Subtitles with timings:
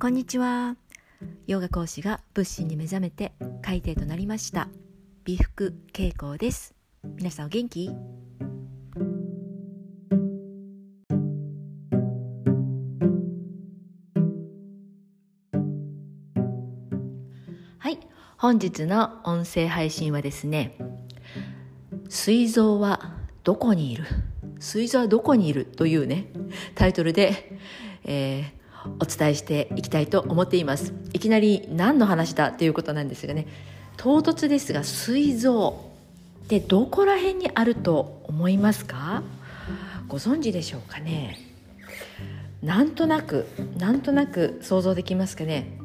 [0.00, 0.76] こんにちは。
[1.48, 4.68] ヨガ講師が仏心に目覚めて海底となりました。
[5.24, 6.76] 美福恵子です。
[7.16, 7.90] 皆さんお元気？
[17.78, 17.98] はい。
[18.36, 20.78] 本日の音声配信はですね
[22.08, 24.04] 膵臓はどこにいる？
[24.60, 25.64] 膵臓はどこにいる？
[25.64, 26.28] というね
[26.76, 27.58] タイトルで、
[28.04, 28.57] えー、
[29.00, 30.92] お伝えしていきたいと思っています。
[31.12, 33.46] いきなり何の話だということなんですがね。
[33.96, 35.90] 唐突ですが膵臓
[36.44, 39.22] ってどこら辺にあると思いますか？
[40.06, 41.38] ご存知でしょうかね？
[42.62, 43.46] なんとなく
[43.76, 45.78] なんとなく想像できますかね？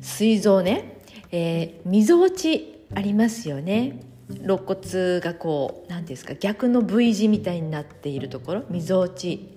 [0.00, 0.98] 膵臓ね、
[1.30, 4.02] えー、みぞおちありますよね。
[4.28, 8.62] 肋骨がこう何ですか逆の V 字みたいになっているところ。
[8.70, 9.48] みぞおち。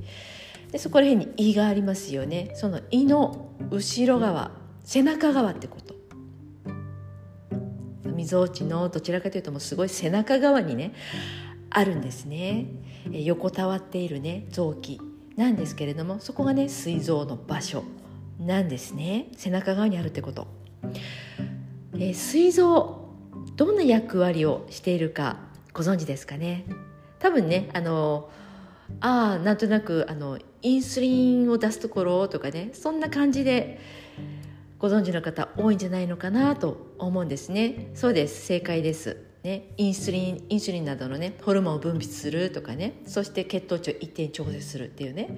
[0.73, 2.51] でそこら辺に胃がありますよね。
[2.55, 4.49] その胃の後ろ側
[4.83, 5.93] 背中側ってこと。
[8.07, 10.95] みぞおちのどちらかというともうすごい背中側にね
[11.69, 12.65] あるんですね。
[13.11, 14.99] 横たわっているね臓器。
[15.35, 17.83] なんですけれどもそこがね膵臓の場所。
[18.39, 19.27] なんですね。
[19.37, 20.47] 背中側にあるってこと、
[21.93, 23.09] えー、膵臓
[23.55, 25.37] どんな役割をしているか
[25.71, 26.65] ご存知ですかね。
[27.19, 28.31] 多分ねあの
[29.01, 33.79] ああなんとなくあのインスリンを出すところとかねそんな感じで
[34.79, 37.91] ご存知の方多いんじゃないのかなと思うんですね。
[37.93, 38.45] そうです。
[38.45, 39.17] 正解です。
[39.43, 43.01] ね、インスリンインスリンなどのねホルモンを分泌するとかね。
[43.05, 45.37] そして血糖値を一定調整するっていうね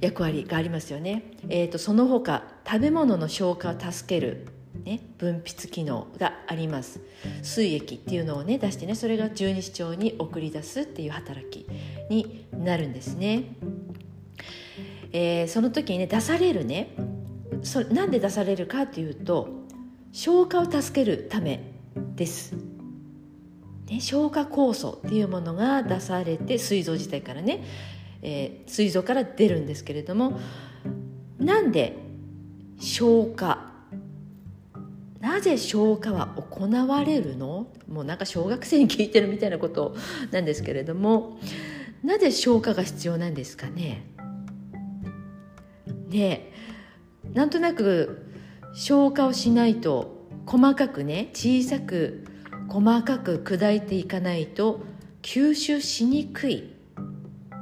[0.00, 4.46] 役割がありますよね、えーとその他食べ物の消化を助ける
[4.84, 7.00] ね、分泌機能があります。
[7.42, 11.66] 水液っていうのをね出してねそれが十二指腸に送り出すっていう働き
[12.10, 13.44] になるんですね、
[15.12, 16.94] えー、その時にね出されるね。
[17.62, 19.48] そなんで出されるかというと
[20.12, 21.72] 消化を助けるため
[22.14, 22.54] です、
[23.86, 27.64] ね、消化酵素っていうものが出されて膵臓自体からね、
[28.20, 30.38] えー、膵臓から出るんですけれども
[31.38, 31.96] なんで
[32.78, 33.72] 消化
[35.20, 37.68] なぜ消化は行われるの？
[37.88, 39.96] もうなんか小学生に聞いてるみたいなこと
[40.32, 41.38] なんですけれども
[42.02, 44.04] なぜ消化が必要なんですかね？
[46.14, 46.52] で
[47.32, 48.24] なんとなく
[48.72, 52.24] 消化をしないと細かくね小さく
[52.68, 54.80] 細かく砕いていかないと
[55.22, 56.72] 吸収しにくい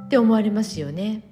[0.05, 1.23] って思われますよね。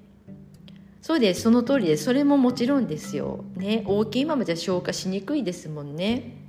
[1.00, 1.42] そうです。
[1.42, 6.46] その通りでそれももちろんですよ、ね、大きいままじゃ消化しにくいですもんね。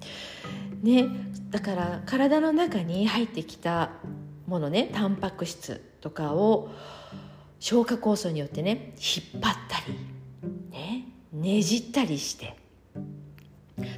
[0.82, 1.08] ね。
[1.52, 3.92] だから体の中に入ってきた
[4.48, 6.72] ものねタンパク質とかを
[7.60, 10.13] 消化酵素によってね引っ張ったり、
[10.74, 12.58] ね、ねじったりして。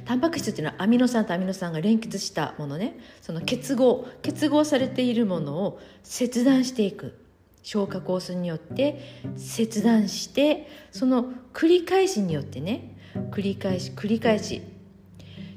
[0.04, 2.98] タンパク質っていうのはアミノ酸とアミノ酸が連結したものね。
[3.20, 7.18] その結合結合されているものを切断していく。
[7.62, 9.00] 消化酵素によって
[9.36, 12.96] 切断してその繰り返しによってね
[13.32, 14.62] 繰り返し繰り返し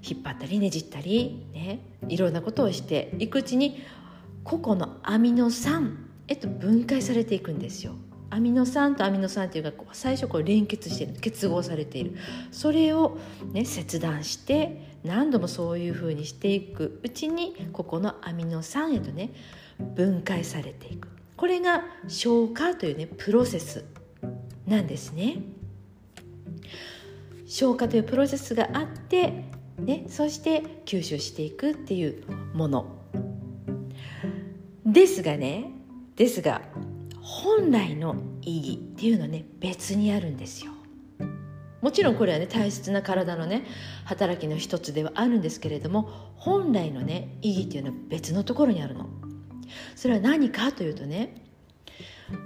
[0.02, 3.84] 引っ張ったりねじったり、ね、いろんなことをしていくうちに
[4.44, 7.94] 個々のアミノ酸へと分解されていくんですよ。
[8.32, 12.16] アミノ酸とアミノ酸っていうか最初こう連結してる結合されている。
[12.52, 13.18] それを、
[13.54, 19.32] ね、切断して何度もそういうふうにしていくうちにここのアミノ酸へとね
[19.96, 21.08] 分解されていく。
[21.38, 23.86] これが消化というねプロセス
[24.68, 25.38] なんですね。
[27.48, 29.46] 消化というプロセスがあって、
[29.80, 32.24] ね、そして吸収していくっていう
[32.54, 33.00] もの。
[34.86, 35.72] ですがね
[36.16, 36.62] ですが
[37.30, 40.72] 本来の意義っていうのはね別にあるんですよ。
[41.82, 43.66] もちろんこれはね大切な体のね
[44.04, 49.08] 働きの一つではあるんですけれども本来のね意義っていうのは別のところにあるの。
[49.96, 51.46] それは何かというとね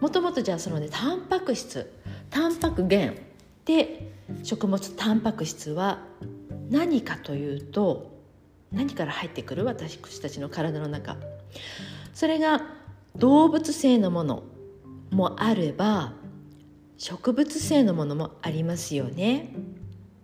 [0.02, 1.92] もともとじゃあそのねタンパク質
[2.30, 3.18] タンパク源
[3.64, 4.12] で
[4.44, 6.04] 食物タンパク質は
[6.70, 8.12] 何かというと
[8.74, 11.16] 何から入ってくる私たちの体の中。
[12.14, 12.62] それが
[13.16, 14.44] 動物性のもの。
[15.14, 16.14] もあれば
[16.98, 19.56] 植物性のものもありますよね。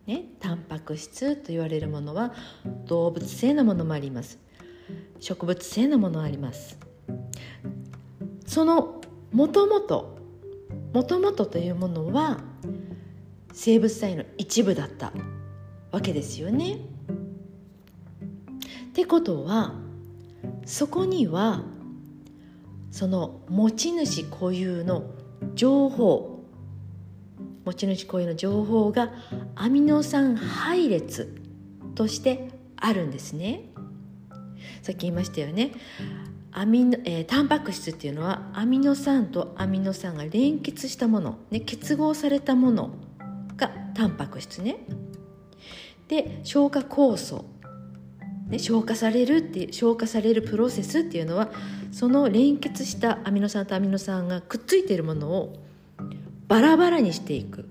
[0.06, 2.34] ね、タンパク質と言われるものは
[2.86, 4.40] 動物性のものもあります
[5.20, 6.80] 植物性のものもあります
[8.48, 9.02] その
[9.32, 10.18] もともと
[10.94, 12.40] もともとというものは
[13.54, 15.14] 生物体の一部だった
[15.92, 16.78] わけですよね。
[18.90, 19.74] ってことは
[20.66, 21.64] そこには
[22.92, 25.04] その持ち主固有の
[25.56, 26.40] 情報
[27.66, 29.12] 持ち主固有の情報が
[29.56, 31.36] アミノ酸配列
[31.96, 33.70] としてあるんですね。
[34.82, 35.72] さっき言いましたよね。
[36.52, 42.96] アミノ、えー、タンパク質っていうのはアミノ酸とアミノ酸が連結したもの、ね、結合されたもの
[43.56, 44.78] がタンパク質ね。
[46.08, 47.46] で消化酵素、
[48.50, 51.50] ね、消化されるって消化されるプロセスっていうのは
[51.92, 55.56] その連結したアミノ酸とアミノ酸がくっついているものを
[56.48, 57.70] バラバラにしていく、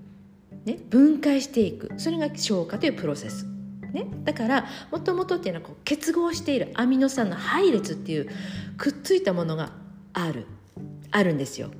[0.65, 3.45] ね、分解していくそれが消化というプロセス
[3.91, 8.29] ね、だからもともとっていうのはこう結合しているアミノ酸の配列っていう
[8.77, 9.71] くっついたものが
[10.13, 10.45] ある
[11.11, 11.71] あるんですよ。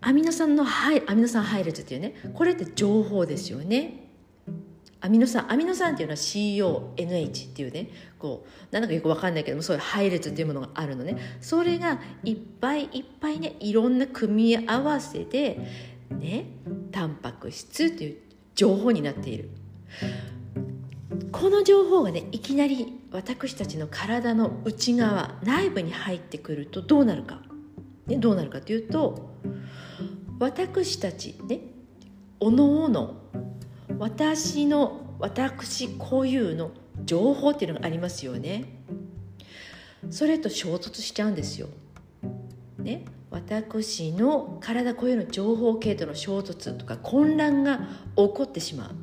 [0.00, 4.05] アミノ酸の配アミノ酸配列っていうねこれって情報ですよね。
[5.06, 7.88] アミノ酸アミノ酸っていうのは CONH っていうね
[8.18, 11.16] こうなんだかよく分かんないけどもそういう配列っていうものがあるのね。
[11.40, 15.60] それがいっぱいいっぱいねいろんな組み合わせで
[16.10, 16.46] ね
[16.90, 18.16] タンパク質っていう
[18.56, 19.50] 情報になっている。
[21.30, 27.42] この情報がねいきなり私たちの体の内側内部に入ってくるとどうなるか、
[28.06, 29.30] ね、どうなるかというと
[30.40, 31.60] 私たちね
[32.40, 33.22] おのおの
[33.98, 36.70] 私の私固有の
[37.04, 38.64] 情報っていうのがありますよね。
[40.10, 41.68] それと衝突しちゃうんですよ、
[42.78, 47.78] ね、私の体固有の情報系との衝突とか混乱が
[48.14, 48.94] 起こってしまう。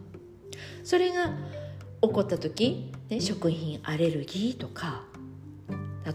[0.83, 1.33] それが
[2.01, 5.03] 起こった時、ね、食品アレルギーとか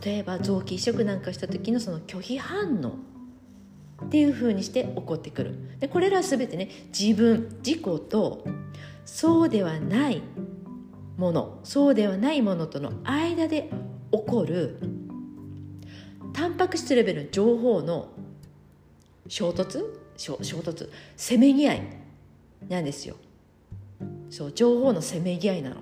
[0.05, 3.18] 例えば臓器移植なんかした時のその拒否反応。
[4.05, 5.55] っていうふうにして起こってくる。
[5.81, 8.45] でこれら全てね自分自己と
[9.05, 10.23] そうではない
[11.17, 13.71] ものそうではないものとの間で
[14.13, 14.79] 起こる
[16.33, 18.11] タンパク質レベルの情報の
[19.27, 19.85] 衝突？
[20.17, 20.89] 衝突？
[21.17, 21.83] せめぎ合い
[22.69, 23.17] なんですよ。
[24.31, 25.77] そう情報のせめぎ合いなの。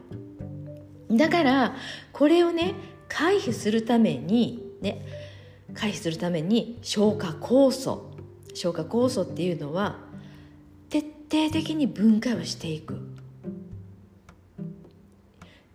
[1.17, 1.77] だから
[2.13, 2.75] これをね
[3.09, 5.07] 回避するためにね
[5.75, 8.06] 回避するために消化酵素
[8.57, 9.99] 消化酵素っていうのは
[10.89, 12.97] 徹底的に分解をしていく。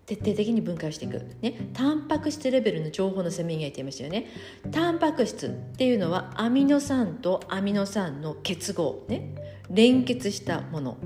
[0.07, 4.27] 徹底的に分解していく、ね、タンパク質レベルの情報のせめぎ合いって言いましたよね。
[4.69, 9.35] タンパク質っていうのはアミノ酸とアミノ酸の結合、ね、
[9.69, 10.97] 連結したもの。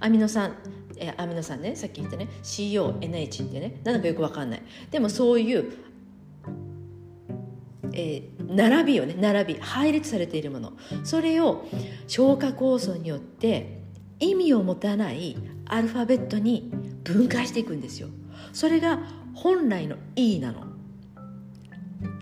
[0.00, 0.56] アミノ酸
[0.98, 1.76] えアミノ酸ね。
[1.76, 2.28] さっき言ったね。
[2.42, 3.80] CONH ってね。
[3.84, 4.62] 何だかよく分かんない。
[4.90, 5.72] でもそういう、
[7.98, 9.14] えー、並びをね。
[9.18, 9.60] 並び。
[9.60, 10.72] 配列されているもの。
[11.04, 11.66] それを
[12.06, 13.82] 消化酵素によって
[14.20, 15.36] 意味を持たない
[15.66, 16.70] アルファベットに
[17.04, 18.08] 分解していくんですよ。
[18.52, 19.00] それが
[19.34, 20.64] 本来の E なの。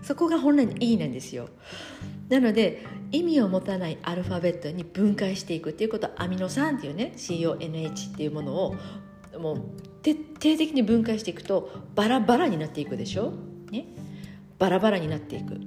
[0.01, 1.49] そこが本来の E なんですよ。
[2.29, 8.75] なので意味を持たないアルファベットに分解していくっていうことはアミノ酸っていうね CONH っていうものを
[9.39, 9.61] もう
[10.01, 13.33] 徹底的に分解していくとバラバラになっていくでしょ、
[13.71, 13.85] ね、
[14.59, 15.59] バラバラになっていく。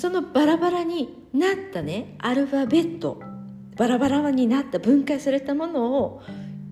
[0.00, 3.20] そのバラバラになったねアルファベット
[3.76, 6.22] バラバラになった分解されたものを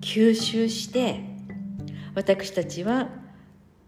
[0.01, 1.19] 吸収して
[2.15, 3.07] 私たちは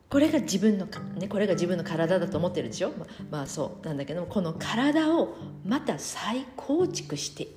[0.10, 0.86] これが自分の、
[1.16, 5.36] ね、これが自分の体だと思ってるでしょ、ままあそうなんだけどもこの体を
[5.66, 7.48] また再構築して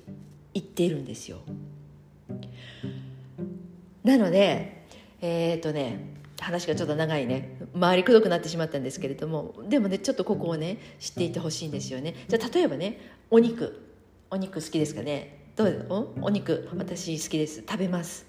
[0.55, 1.37] いっているんですよ。
[4.03, 4.87] なので
[5.21, 7.54] えっ、ー、とね話がちょっと長いね。
[7.79, 12.15] 回りくどくなってしまったんですけれどもでもねちょっとここをね知っていてほしいんですよね。
[12.27, 13.81] じゃあ例えばねお肉。
[14.31, 15.51] お肉好きですかね？
[15.55, 16.09] どう？
[16.21, 16.29] お？
[16.31, 16.67] 肉。
[16.75, 17.61] 私好きです。
[17.61, 18.25] 食べます。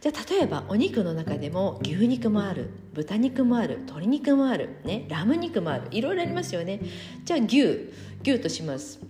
[0.00, 2.70] じゃあ例えばお肉の中でも牛肉もある。
[2.94, 3.80] 豚肉もある。
[3.80, 5.88] 鶏肉もある、ね、ラム肉もある。
[5.90, 6.80] いろいろありますよね。
[7.24, 7.90] じゃあ牛。
[8.22, 9.00] 牛とします。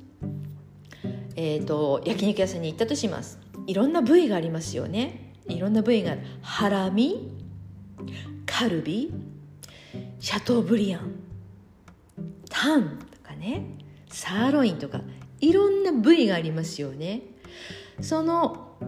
[1.37, 3.39] えっ、ー、と焼肉屋さんに行ったとします。
[3.67, 5.35] いろんな部位がありますよね。
[5.49, 6.21] いろんな部位がある。
[6.43, 7.31] ハラミ。
[8.45, 9.13] カルビ
[10.25, 11.21] シャトーブリアン。
[12.49, 13.77] タンとかね。
[14.09, 15.03] サーロインとか
[15.39, 17.21] いろんな部位がありますよね。
[18.01, 18.79] その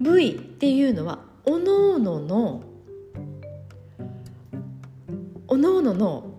[0.00, 2.62] 部位っていうのはおのおのの
[5.48, 6.30] おのおのの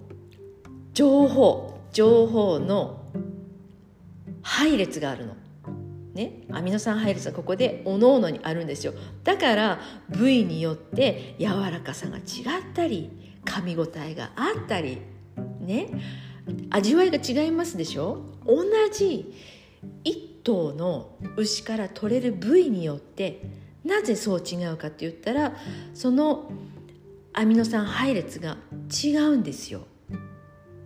[0.92, 3.06] 情報情報の
[4.42, 5.36] 配列があるの。
[6.16, 8.96] ね、アミノ酸配列はここでおのおのにあるんですよ。
[9.24, 12.24] だから部位によって柔らかさが違っ
[12.74, 15.00] たり噛み応えがあったり
[15.62, 15.90] ね。
[16.70, 18.22] 味わいが違いますでしょ？
[18.46, 18.64] 同
[18.94, 19.34] じ
[20.04, 23.42] 一頭の牛から取れる部位によって
[23.84, 25.54] なぜそう違うかって言ったら
[25.94, 26.50] その
[27.34, 28.58] アミノ酸配列が
[29.04, 29.82] 違うんですよ。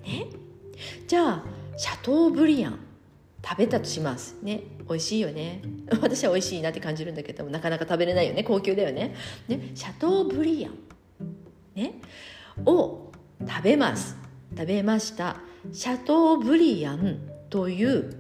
[0.03, 0.27] ね、
[1.07, 1.43] じゃあ
[1.77, 2.79] シャトーブリアン
[3.43, 4.35] 食べたとします。
[4.41, 4.63] ね。
[4.89, 5.61] 美味しいよね。
[6.01, 8.43] 私は美味しいなって感じるんだけどなかなか食べれないよね。
[8.43, 9.15] 高級だよね。
[9.47, 9.71] ね。
[9.75, 10.73] シャトーブリアン、
[11.75, 11.93] ね、
[12.65, 13.11] を
[13.47, 14.17] 食べます。
[14.55, 15.37] 食べました。
[15.71, 18.15] シャトーブリアンという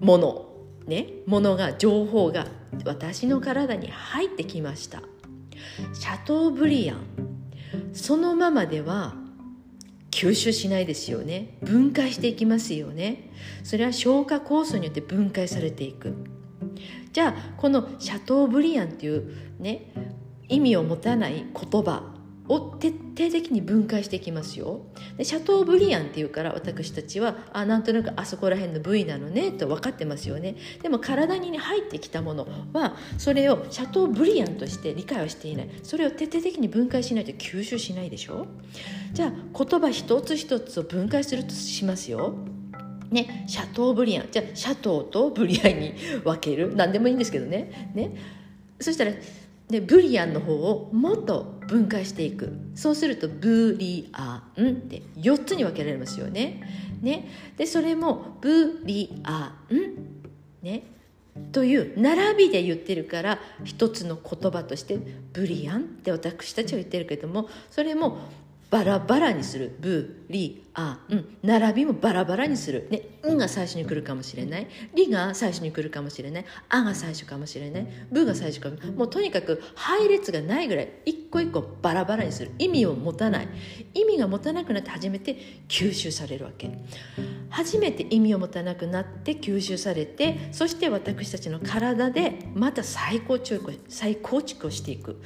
[0.00, 0.46] もの。
[0.86, 1.08] ね。
[1.26, 2.46] ものが情報が
[2.84, 5.02] 私の体に入ってきました。
[5.92, 7.04] シャトーブリアン。
[7.92, 9.14] そのままでは
[10.10, 11.58] 吸収しないですよね。
[11.62, 13.30] 分解していきますよね。
[13.62, 16.14] それは消化酵素によって分解されていく。
[17.12, 19.92] じゃあこのシャトーブリアンっていうね
[20.48, 22.19] 意味を持たない言葉。
[22.50, 24.80] を徹底的に分解していきますよ。
[25.16, 30.56] でシャトーブリアンっていうから私たちはあなんとなくあそこら辺の部位なのねと分かってますよね。
[30.82, 35.70] でも体に入ってきたものはそれをシャトーブリアンとして理解はしていない。
[35.84, 38.48] それを徹底的に分解しないと吸収しないでしょ。
[39.12, 42.34] じゃあ言葉一つ一つを分解するとしますよ。
[43.12, 44.28] ね、シャトーブリアン。
[44.30, 46.74] じゃあシャトーとブリアンに分ける。
[46.74, 47.92] 何でもいいんですけどね。
[47.94, 48.16] ね。
[48.80, 49.12] そしたら
[49.70, 52.52] でブリアンの方をもっと分解していく。
[52.74, 56.60] そうするとブリアンって4つに分けられますよね。
[57.00, 57.28] ね。
[57.56, 60.82] でそれもブリアン、ね、
[61.52, 64.98] という並びで言ってるから一つの言葉として
[65.32, 68.18] ブリアンって私たちは言ってるけどもそれも
[68.70, 69.76] バラバラにする。
[69.80, 74.68] ブリアン並びもバラバラにする、ね、んが最初に来るかもしれない。
[74.94, 76.44] リが最初に来るかもしれない。
[76.68, 77.86] あが最初かもしれない。
[78.10, 78.76] ブが最初かも。
[78.92, 82.52] もうとにかく配列がないぐらい一個一個バラバラにする。
[82.58, 83.48] 意味を持たない。
[83.94, 85.36] 意味が持たなくなって初めて
[85.68, 86.70] 吸収されるわけ。
[87.50, 95.20] 初めて意味を持たなくなって吸収されてそして私たちの体でまた再構築再構築をしていく。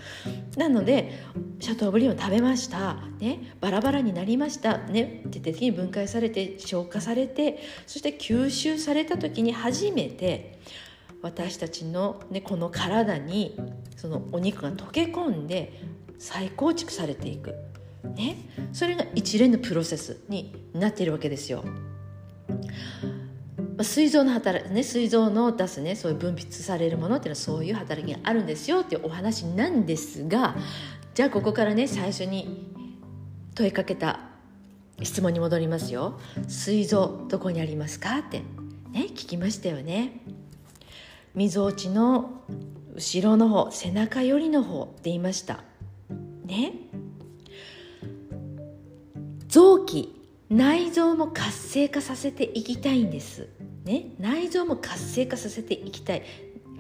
[0.57, 1.21] なので
[1.61, 10.59] シャトーブリーンを食べました、ね、バラバラになりました、ね、徹底的に分解されて消化されてそして吸収された時に初めて
[11.23, 13.57] 私たちの、ね、この体に
[13.97, 15.81] そのお肉が溶け込んで
[16.19, 17.55] 再構築されていく、
[18.17, 18.37] ね、
[18.73, 21.65] それが一連のプロセスになっているわけですよ。
[23.77, 30.55] まあ、膵臓の働きね膵臓の出すねそういう分泌されるものっていうのはそういう働きがあるんですよっていうお話なんですが
[31.15, 32.71] じゃあここからね最初に
[33.55, 34.34] 問いかけた
[35.03, 36.19] 質問に戻りますよ。
[36.49, 38.19] 膵臓どこにありますか？
[38.19, 38.39] って。
[38.91, 40.21] ね聞きましたよね。
[41.35, 42.43] みぞおちの
[42.95, 45.65] 後ろの方背中寄りの方って言いました。
[46.45, 46.73] ね。
[49.49, 50.15] 臓器
[50.49, 53.49] 内臓も活性化させていきたいんです。
[53.85, 54.15] ね。
[54.19, 56.23] 内臓も活性化させていきたい。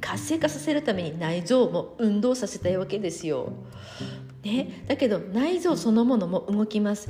[0.00, 3.54] 活性化させるために内臓も運動させたいわけですよ、
[4.42, 7.08] ね、だけど内臓そのものも動きます。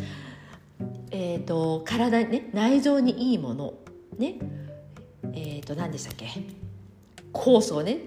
[1.17, 3.75] えーと、体ね内臓にいいもの
[4.19, 4.35] ね
[5.33, 6.27] えっ、ー、と何でしたっけ？
[7.33, 7.99] 酵素をね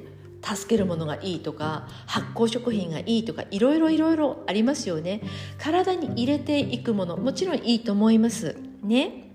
[0.43, 5.21] 助けるものがいいとか発酵食品がいいとかいろいろいろいろありますよね。
[5.57, 8.57] 体に入れていくものもちろんいいと思います。
[8.83, 9.31] ね。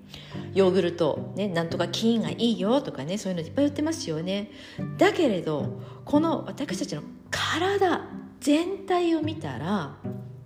[0.53, 4.51] ヨーグルト、ね、なんとか菌がいいよとかねそういうのいっぱい売ってますよね。
[4.99, 8.05] だけれどこの私たちの体
[8.39, 9.97] 全体を見たら、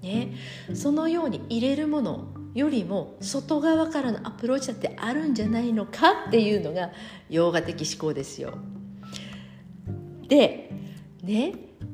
[0.01, 0.33] ね、
[0.75, 6.91] そのように入れるものよりも外側からのアプローチだってあるんじゃないのかっていうのが
[7.29, 8.57] ヨガ的思考ですよ。
[10.27, 10.71] で
[11.23, 11.53] ね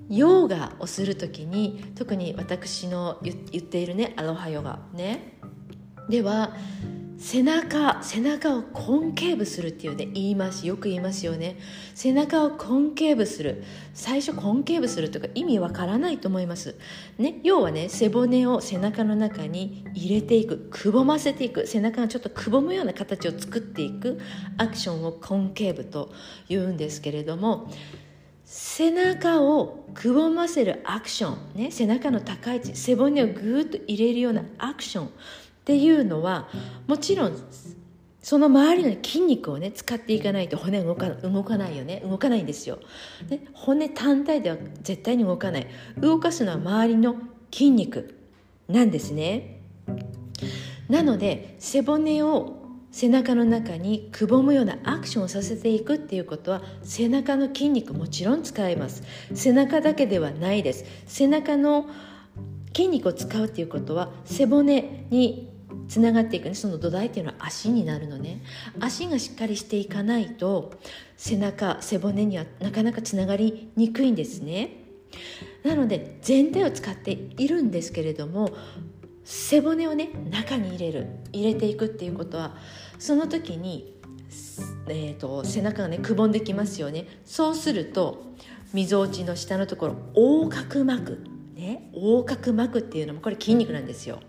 [0.09, 5.39] ヨガをする時に特に私の言っているねアロハヨガね
[6.09, 6.55] では
[7.23, 11.57] 背中背中を concave するっていうね言いますよく言いますよね。
[11.95, 13.63] 背中を concave する。
[13.95, 16.75] 最初 concave するとか意味わからないと思います。
[17.19, 20.69] ね要はね背骨を背中の中に入れていく。
[20.69, 21.69] くぼませていく。
[21.69, 24.19] 背中がちょっとくぼむような形を作っていく。
[24.59, 26.13] アクションをコンケーブと
[26.49, 27.71] 言うんですけれども
[28.45, 35.11] 背中をくぼませるアクション、ね、背中の高い位置背骨をぐーっと入れるようなアクション。
[35.63, 36.49] っていうのは
[36.89, 37.37] もちろん
[38.21, 42.03] その周りの筋肉をね使っていかないと骨動か動かないよね。
[42.05, 42.79] 動かないんですよ、
[43.29, 45.67] ね、骨単体では絶対に動かない。
[45.99, 47.17] 動かすのは周りの
[47.53, 48.17] 筋肉
[48.69, 49.61] なんですね。
[50.89, 52.59] なので背骨を
[52.91, 59.03] 背中の中にくぼむようなアクションをさせていくっていうことは背中の筋肉もちろん使います。
[59.33, 60.85] 背中だけではないです。
[61.07, 61.87] 背中の
[62.75, 65.52] 筋肉を使うっていうことは背骨に
[65.93, 66.55] つながっていくね。
[66.55, 68.41] その土台っていうのは足になるのね。
[68.81, 70.73] 足がしっかりしていかないと
[71.19, 74.71] 背中背骨にはなかなかつながりにくいんですね。
[75.63, 78.49] なので全体を使っているんですけれども
[79.23, 82.57] 背骨をね中に入れる入れていくっていうことは
[82.99, 83.93] その時に
[84.89, 87.07] えーと、背中がねくぼんできますよね。
[87.27, 88.33] そうすると
[88.73, 94.21] みぞおちの下のところ横隔膜ね横隔膜っていうのもこれ筋肉なんですよ。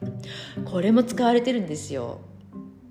[0.66, 2.20] これも使われてるんですよ。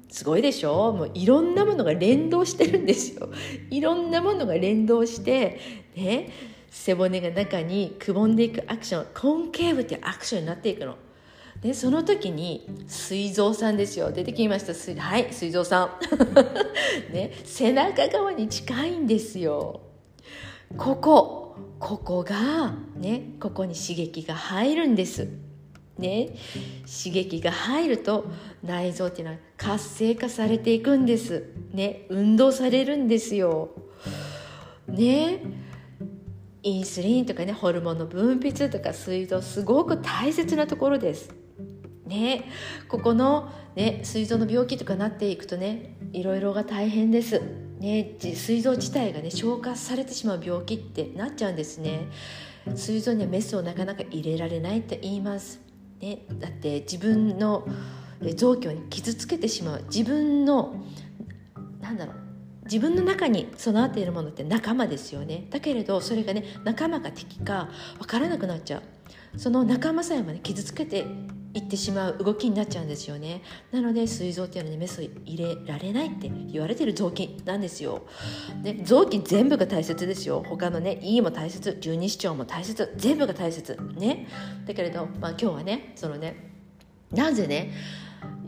[0.08, 0.92] すごいでしょ？
[0.92, 3.30] もういろんなものが連動してるんですよ。
[3.70, 5.58] いろんなものが連動して
[5.96, 6.30] ね
[6.70, 10.96] 背骨が中にくぼんでいくアクションコンケーブっていうアクションになっていくの。
[11.62, 14.10] でその時に膵臓さんですよ。
[14.10, 15.00] 出てきました。
[15.00, 15.90] はい膵臓さん。
[17.14, 19.80] ね背中側に近いんですよ。
[20.76, 25.28] ここここがねここに刺激が入るんです。
[25.98, 26.28] ね
[26.86, 28.26] 刺激が入ると
[28.62, 31.52] 内臓っていうのは活性化されていくんです。
[31.72, 33.70] ね運動されるんですよ。
[34.86, 35.42] ね
[36.62, 41.34] インスリンとかねホルモンの分泌とか膵臓すごく大切なところです。
[42.06, 42.44] ね
[42.88, 47.42] ここのね膵臓の病気とかなっていくとねいろいろが大変です。
[47.82, 52.08] ね膵臓自体がね消化されてしまう病気ってなっちゃうんですね。
[52.76, 55.60] 膵臓にはメスをなかなか入れられないって言います。
[56.00, 57.66] ねだって自分の
[58.36, 59.84] 臓器に傷つけてしまう。
[59.92, 60.76] 自分の
[61.80, 62.16] なんだろう。
[62.64, 65.48] 自分の中に備わっているものって仲間ですよね。
[65.50, 69.38] だけれどそれがね仲間が敵か分からなくなっちゃう。
[69.38, 71.04] その仲間さえもね傷つけて
[71.54, 73.42] 行ってしまう動きになっちゃうんですよね。
[73.70, 78.02] なので膵臓っていうのは、ねメスを入れられないって言われてる臓器なんですよ。
[78.62, 80.42] で臓器全部が大切ですよ。
[80.46, 83.78] 他のね胃も大切十二指腸も大切全部が大切。
[83.96, 84.26] ね。
[84.66, 86.52] だけれど、まあ、今日はねそのね
[87.10, 87.72] なぜね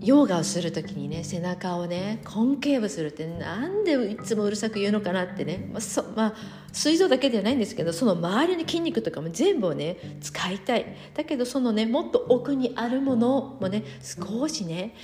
[0.00, 6.34] ヨガをする時にね背中をねコンケーブするってなんでいつもうるさく言うのかなってね、まあそまあ、
[6.72, 10.96] 膵臓だけではないんですけどその周りの筋肉とかも全部をね使いたい。
[11.14, 14.94] だけどそのねもっと奥にあるものもね少しね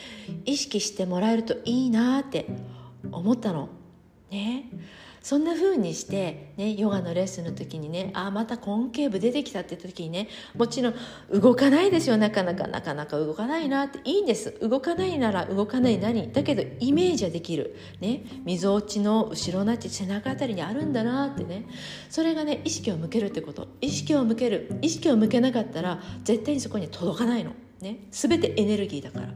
[0.44, 2.46] 意識してもらえるといいなって
[3.10, 3.70] 思ったの。
[4.30, 4.70] ね。
[5.22, 10.94] そんな風にして、ね、ヨガのレッスンの時にねああまた根頸部出てきたって時にねもちろん
[11.30, 14.56] 動かないですよなかなかなかなか動かないなっていいんです。
[14.60, 17.76] 動かないなら動かない何だけどイメージはできる。
[18.00, 21.66] ねみぞおちの後ろなって背中あたりにあるんだなってね。
[22.08, 23.68] それがね意識を向けるってこと。
[23.80, 24.78] 意識を向ける。
[24.82, 27.52] 意識を向けなかったら絶対にそこに届かないの。
[27.80, 29.28] ね、全てエネルギーだから。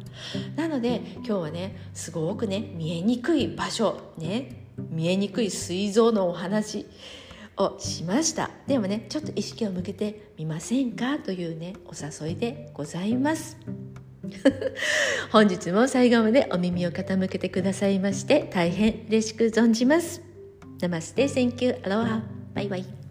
[0.56, 4.12] なので今日はねすごくね見えにくい場所。
[4.18, 6.86] ね見えにくい膵臓のお話
[7.56, 8.50] をしました。
[8.66, 13.56] でもねちょっと意識を向けてみませんかというねお誘いでございます。
[15.30, 20.22] 本日も最後までお耳を傾けてくださいまして大変嬉しく存じます。
[20.80, 22.22] ナマステ thank you アロハ
[22.54, 23.03] バイバイ